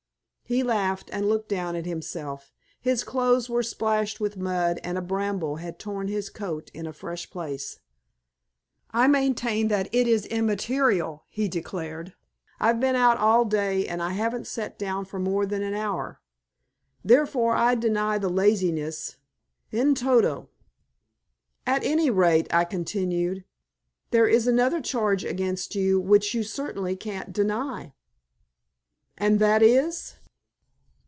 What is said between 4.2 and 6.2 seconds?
mud, and a bramble had torn